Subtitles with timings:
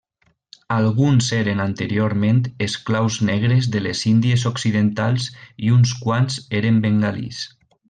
[0.75, 5.29] Alguns eren anteriorment esclaus negres de les Índies Occidentals
[5.69, 7.45] i uns quants eren bengalís.